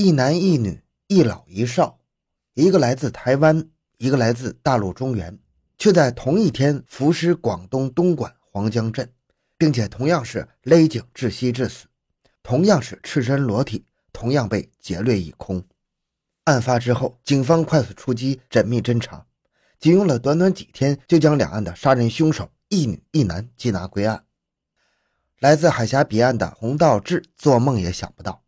[0.00, 2.00] 一男一女，一老一少，
[2.54, 3.68] 一个来自台湾，
[3.98, 5.38] 一个来自大陆中原，
[5.76, 9.12] 却在同一天服尸广东东莞黄江镇，
[9.58, 11.84] 并且同样是勒颈窒息致死，
[12.42, 15.62] 同样是赤身裸体，同样被劫掠一空。
[16.44, 19.26] 案发之后，警方快速出击，缜密侦查，
[19.78, 24.24] 仅用了短短几天，就将两岸的杀人凶手一女一男缉拿归案。
[25.40, 28.42] 来自海峡彼岸的洪道志做梦也想不到。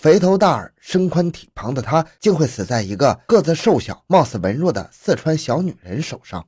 [0.00, 6.46] 肥头大耳、身宽体胖的他，竟会死在一个个子瘦小、貌似文弱的四川小女人手上。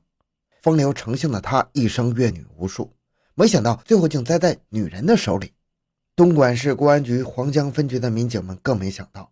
[0.61, 2.93] 风流成性的他，一生阅女无数，
[3.35, 5.51] 没想到最后竟栽在女人的手里。
[6.15, 9.29] 东莞市公安局黄江分局的民警们更没想到，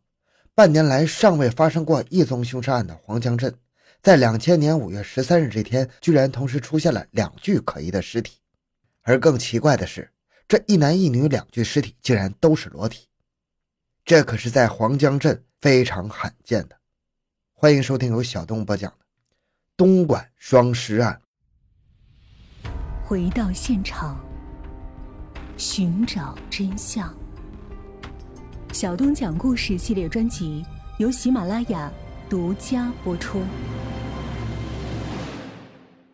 [0.54, 3.56] 半年来尚未发生过一宗凶杀案的黄江镇，
[4.04, 8.40] 在两千年五月十三日这天，居然同时出现了两具可疑的尸体。
[9.04, 10.12] 而更奇怪的是，
[10.46, 13.06] 这一男一女两具尸体竟然都是裸体。
[14.10, 16.76] 这可是在黄江镇非常罕见的。
[17.54, 18.98] 欢迎收听由小东播讲的
[19.78, 21.22] 《东莞双尸案》。
[23.06, 24.20] 回到现场，
[25.58, 27.16] 寻找真相。
[28.74, 30.66] 小东讲故事系列专辑
[30.98, 31.94] 由喜马拉雅
[32.28, 33.44] 独家播出。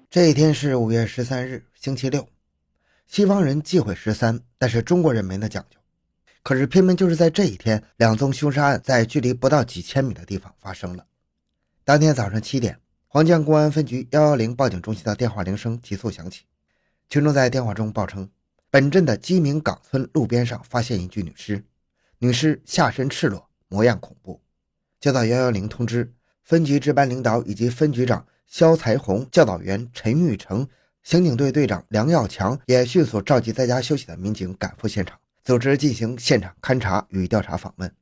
[0.09, 2.27] 这一天是五月十三日，星期六。
[3.07, 5.80] 西方人忌讳十三，但是中国人没那讲究。
[6.45, 11.03] 可是，偏偏就是在这一天，两宗凶杀案在距离不到几千米的地方发生了。
[11.83, 16.43] 当天早上七点，黄江公安分局幺幺零报警中心的电话铃声急促响起，
[17.09, 18.29] 群众在电话中报称，
[18.69, 21.65] 本镇的鸡鸣岗村路边上发现一具女尸，
[22.19, 24.39] 女尸下身赤裸，模样恐怖。
[24.99, 30.67] 接到幺幺零通知，分局值班领导以及分局长肖才红、教导员陈玉成、
[31.02, 35.17] 刑警队队长梁耀强也迅速召集在家休息的民警赶赴现场。
[35.45, 37.95] 组织进行现场勘查与调查访问。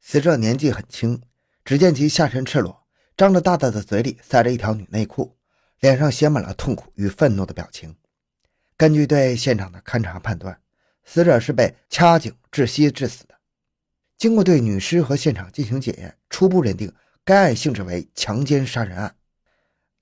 [0.00, 1.20] 死者年纪很轻，
[1.64, 5.36] 只见其下身赤裸，张着大大的嘴里塞着一条女内裤，
[5.80, 7.96] 脸上写满了痛苦与愤怒的表情。
[8.76, 10.60] 根据对现场的勘查判断，
[11.02, 13.34] 死者是被掐颈窒息致死的。
[14.16, 16.94] 经过对女尸和现场进行检验，初步认定
[17.24, 19.16] 该案性质为强奸杀人案，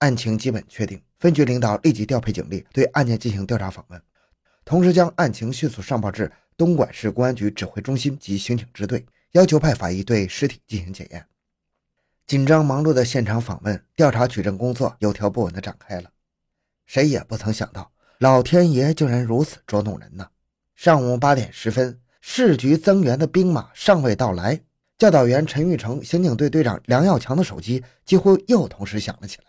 [0.00, 1.02] 案情基本确定。
[1.18, 4.02] 分局领导立即调配警力对案件进行调查访问，
[4.66, 6.30] 同时将案情迅速上报至。
[6.56, 11.26] 东莞市公安局指挥中心及刑警支队要求派法医对尸体进行检验。
[12.26, 16.10] 紧张忙碌的现场访问、调查取证工作有条不紊地展开了。
[16.86, 20.28] 谁也不曾想到，老天爷竟然如此捉弄人呢！
[20.74, 24.60] 上午八点十分，市局增援的兵马尚未到来，
[24.96, 29.44] 教导员陈玉成、刑警队队长梁耀强的手机几乎又同时响了起来。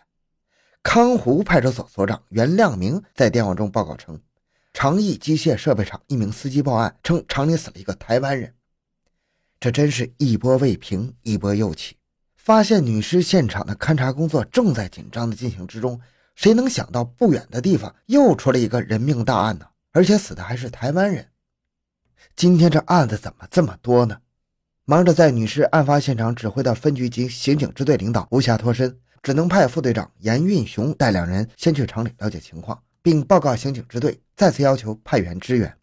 [0.82, 4.20] 康湖派出所所长袁亮明在电话中报告称。
[4.78, 8.52] 长益机械设备厂一名司机报案称，厂里死了一个台湾人。
[9.58, 11.96] 这真是一波未平，一波又起。
[12.36, 15.98] 发现女尸现场的勘查工作正在紧张的进行之中，
[16.34, 19.64] 谁能想到不远的地方又出了一个人命大案呢？
[19.92, 21.26] 而且死的还是台湾人。
[22.36, 24.18] 今天这案子怎么这么多呢？
[24.84, 32.78] 忙着在女尸案发现场指挥的分局及刑警支队领导无暇脱身，只能派副队长严运雄带两人先去厂里了解情况。
[33.00, 35.74] 并报告刑警支队，再次要求派员支援。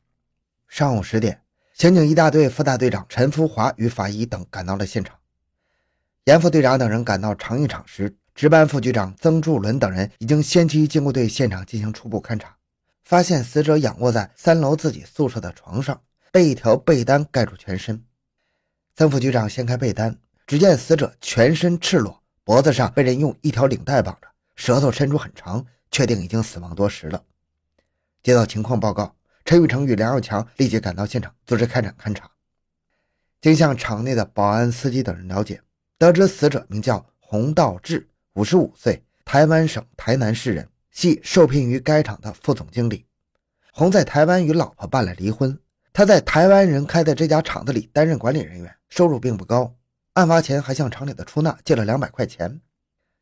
[0.68, 1.42] 上午十点，
[1.74, 5.18] 刑警一大队副大队长陈福华与法医等赶到了现场。
[6.26, 12.56] 严副队长等人赶到长义厂时，值班副局长曾柱伦等人已经先期经过对现场进行初步勘查，
[13.04, 16.00] 发现死者仰卧在三楼自己宿舍的床上，
[16.32, 18.04] 被一条被单盖住全身。
[18.96, 20.16] 曾副局长掀开被单，
[20.46, 25.66] 只见死者全身赤裸，脖子上被人用一条领带绑着，舌头伸出很长。
[25.90, 27.24] 确定已经死亡多时了。
[28.24, 32.32] 接到情况报告，陈玉成与梁耀强立即赶到现场，组织开展勘查。
[33.42, 35.62] 经向场内的保安、司机等人了解，
[35.98, 43.06] 得知死者名叫洪道志，五十五岁，台湾省台南市人，系受聘于该厂的副总经理。
[43.74, 45.60] 洪在台湾与老婆办了离婚，
[45.92, 49.76] 他在台湾人开的这家厂子里担任管理人员，收入并不高。
[50.14, 52.62] 案发前还向厂里的出纳借了两百块钱。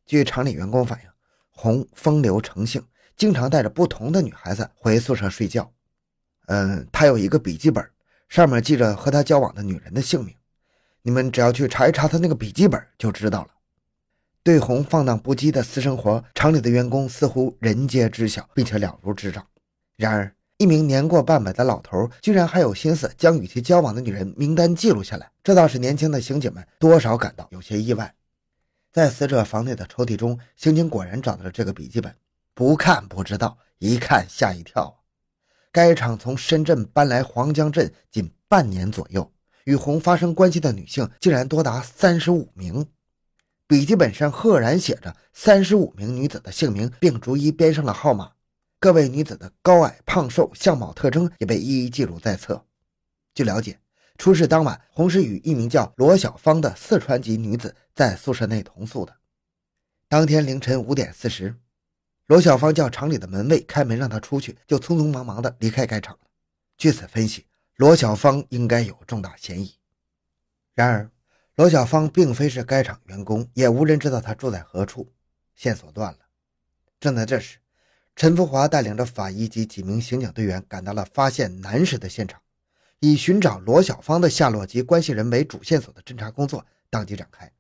[0.06, 1.08] 据厂里员工反映。
[1.54, 2.82] 洪风流成性，
[3.22, 5.72] 经常带着不同的女孩子回宿舍睡觉。
[6.48, 7.88] 嗯，他有一个笔记本，
[8.28, 10.36] 上面记着和他交往的女人的姓名。
[11.04, 13.50] 你们只要去查一查他那个笔记本就知道了。
[14.42, 19.46] 对红放荡不羁的私生活，厂里的员工似乎人皆知晓，并且了如指掌。
[19.98, 28.16] 然而，一名年过半百的老头居然还有心思将与其交往的女人名单记录下来，这倒是年轻的刑警们多少感到有些意外。
[28.92, 32.16] 在死者房内的抽屉中，刑警果然找到了这个笔记本。
[32.54, 35.04] 不看不知道，一看吓一跳。
[35.72, 39.32] 该厂从深圳搬来黄江镇仅半年左右，
[39.64, 42.86] 与红发生关系的女性竟然多达三十五名。
[43.68, 48.34] 笔记本上赫然写着三十五名女子的姓名，并逐一编上了号码。
[48.80, 52.66] 各位女子的高矮、胖瘦、相貌特征也被一一记录在册。
[53.34, 53.80] 据了解，
[54.18, 59.16] 出事当晚，红是与一名叫罗小芳的四川籍女子在宿舍内同宿的。
[60.10, 61.56] 当天凌晨五点四十，
[62.32, 66.30] 罗小芳叫厂里的门卫开门让她出去，就匆匆忙忙地离开该厂了。
[66.78, 67.46] 据此分析，
[67.76, 69.76] 罗小芳应该有重大嫌疑。
[70.74, 71.12] 然而，
[71.56, 75.12] 罗小芳并非是该厂员工，也无人知道她住在何处，
[75.56, 76.20] 线索断了。
[77.02, 77.58] 正在这时，
[78.16, 82.40] 陈福华带领着法医及几名刑警队员赶到了发现男尸的现场。
[83.02, 87.52] 以寻找罗小芳的下落及关系人为主线索的侦查工作当即展开。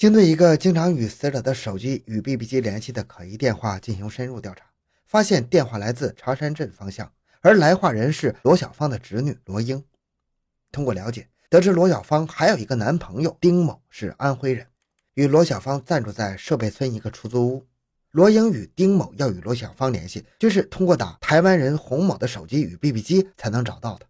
[0.00, 4.64] 经对一个经常与死者的手机与 BB 机联系的可疑电话进行深入调查，
[5.04, 7.12] 发现电话来自茶山镇方向，
[7.42, 9.84] 而来话人是罗小芳的侄女罗英。
[10.72, 14.66] 通过了解，得知罗小芳还有一个男朋友丁某是安徽人，
[15.16, 17.66] 与罗小芳暂住在设备村一个出租屋。
[18.12, 24.06] 罗英与丁某要与罗小芳联系，就是通过打台湾人洪某的手机与 BB 机才能找到的。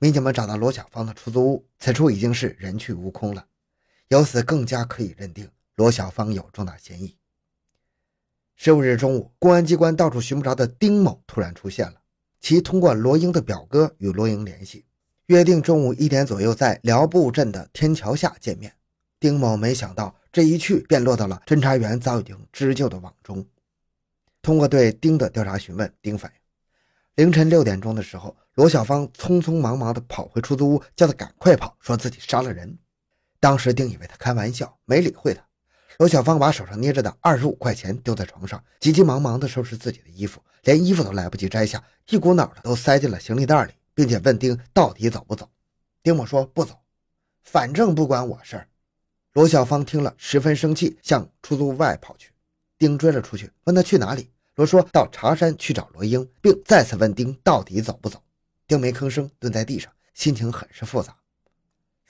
[0.00, 3.46] 民警们找到罗小芳的出租屋，此处已经是人去屋空了，
[4.10, 7.16] 由此更加可以认定罗小芳有重大嫌疑。
[8.56, 12.00] 十五日中午，公安机关到处寻不着的丁某突然出现了，
[12.40, 14.84] 其通过罗英的表哥与罗英联系，
[15.26, 18.74] 约定中午一点左右在辽步镇的天桥下见面。
[19.18, 20.14] 丁某没想到。
[20.32, 23.44] 这一去便落到了侦查员早已经织就的网中。
[24.40, 26.38] 通过对丁的调查询问，丁反映，
[27.16, 32.78] 凌晨六点钟的时候，罗小芳匆匆忙忙地跑回出租屋，叫他赶快跑，说自己杀了人。
[33.40, 35.42] 当时丁以为他开玩笑，没理会他。
[35.98, 45.50] 罗小芳把手上捏着的二十五块钱丢在床上，急急忙忙地收拾自己的衣服，连衣服都来不及摘下，一股脑的都塞进了行李袋里，并且问丁到底走不走。
[46.02, 46.78] 丁某说不走，
[47.42, 48.68] 反正不关我事儿。
[49.32, 52.30] 罗小芳听了，十分生气，向出租屋外跑去。
[52.78, 54.30] 丁追了出去，问他去哪里。
[54.54, 58.22] 罗说到茶山去找罗英，并再次问丁到底走不走。
[58.66, 61.14] 丁没吭声，蹲在地上，心情很是复杂。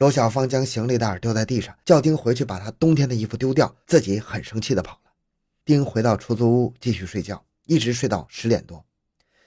[0.00, 5.10] 罗小芳将行李袋丢在地上，叫丁回去把他冬天的衣服丢掉，自己很生气的跑了。
[5.62, 8.82] 丁回到出租屋继续睡觉，一直睡到十点多。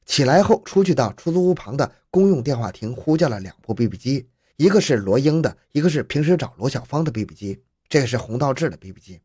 [0.06, 4.28] 起来后，出去到出租屋旁的公用电话亭呼叫了两部 BB 机。
[4.58, 7.60] 一个是罗英的，一个是平时找罗小芳的 BB 机，
[7.90, 9.20] 这个是洪道志的 BB 机。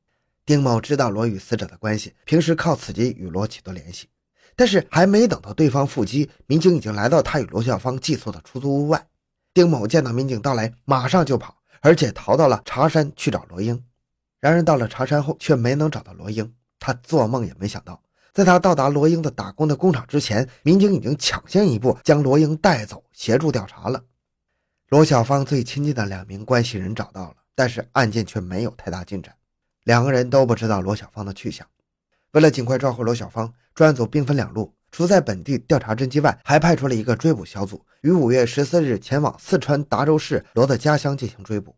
[0.47, 4.09] 丁某知道罗与死者的关系，平时靠此机与罗取得联系。
[4.57, 9.07] 但是还没等到对方复机，民警已经来到他与罗小芳寄宿的出租屋外。
[9.55, 13.85] 丁某见到民警到来，马上就跑，而且逃到了茶山去找罗英。
[14.41, 16.55] 然而到了茶山后，却没能找到罗英。
[16.79, 18.01] 他做梦也没想到，
[18.33, 24.05] 在他到达罗英的打工的工厂之前，民警已经抢先一步将罗英带走，协助调查了。
[24.91, 29.35] 罗小芳最亲近的两名关系人找到了，但是案件却没有太大进展。
[29.83, 31.67] 两个人都不知道罗小芳的去向。
[32.33, 41.77] 为了尽快抓获罗小芳，专案组兵分两路，除在本地调查侦缉外，还派出了一个追捕小组，于五月十四日前往四川达州市罗的家乡进行追捕。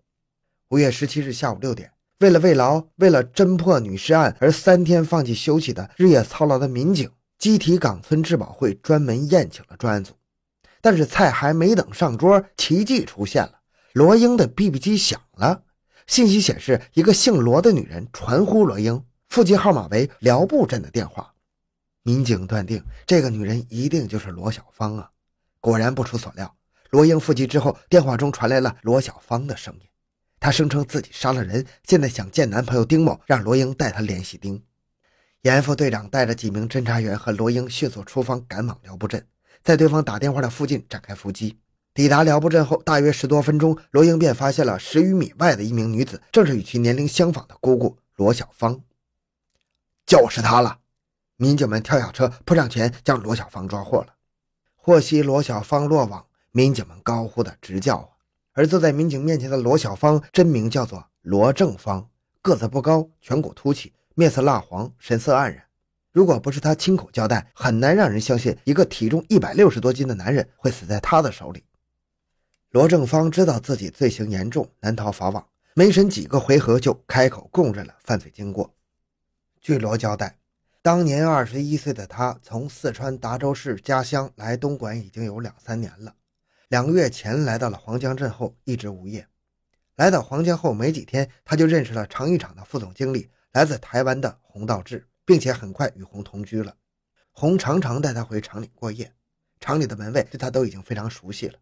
[0.69, 1.91] 五月十七日下午六点，
[2.21, 10.15] 为了慰劳为了侦破女尸案而三天放弃休息的日夜操劳的民警，基体岗村治保会专门宴请了专案组。
[10.81, 13.61] 但是菜还没等上桌，奇迹出现了。
[13.93, 15.63] 罗英的 BB 机响了，
[16.06, 21.34] 信息显示一个姓罗的女人传呼罗英，附近号码为辽埠镇的电话。
[22.03, 25.11] 民警断定这个女人一定就是罗小芳啊！
[25.61, 26.57] 果然不出所料，
[26.91, 29.81] 罗英复机之后，电话中传来了罗小芳的声音。
[30.41, 34.63] 她声称自己杀了人，现在想见男朋友丁某，让罗英带她联系丁。
[35.43, 39.27] 严副队长带着几名侦查员和罗英迅速出方，赶往辽步镇。
[39.63, 41.59] 在对方打电话的附近展开伏击。
[41.93, 48.81] 抵达辽步镇后，大约十多分钟，罗英便发现了十余米外的一名女子，正是与其年龄相仿的姑姑罗小芳。
[50.07, 50.80] 就是她了！
[51.41, 54.09] 民警们跳下车，扑上前将罗小芳抓获了。
[54.77, 58.09] 获悉罗小芳落网，民警们高呼的直叫啊！
[58.53, 62.11] 而坐在民警面前的罗小芳真名叫做罗正芳，
[62.43, 65.65] 个子不高，颧骨凸起，面色蜡黄，神色黯然。
[66.13, 71.65] 如果不是他亲口交代，很难让人相信一个体重一百六十多斤的男人会死在他的手里。
[72.69, 78.75] 罗正芳知道自己罪行严重，难逃法网，没审几个回合就开口供认了犯罪经过。
[79.63, 80.37] 据罗交代，
[80.82, 86.15] 当年二十一岁的他从四川达州市家乡来东莞已经有两三年了。
[86.69, 89.27] 两个月前来到了黄江镇后，一直无业。
[89.96, 95.06] 来到黄江后没几天，他就认识了长一厂的副总经理，来自台湾的洪道志。
[95.27, 96.75] 并且很快与洪同居了，
[97.31, 99.15] 洪常常带他回厂里过夜，
[99.60, 101.56] 厂里的门卫对他都已经非常熟悉了。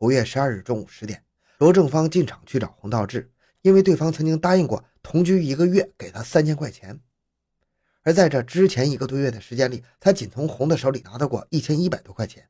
[0.00, 1.24] 五月十二日中午十点，
[1.56, 3.32] 罗正芳进厂去找洪道志，
[3.62, 7.00] 因为对方曾经答应过同居一个月给他三千块钱。
[8.04, 12.48] 而在这之前一个多月的时间里，他仅从红的手里拿到过一千一百多块钱。